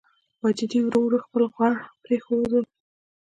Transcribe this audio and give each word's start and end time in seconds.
واجدې 0.41 0.79
ورو 0.83 0.99
ورو 1.03 1.17
خپل 1.25 1.43
غوړ 1.55 1.73
پرېښودل. 2.03 2.63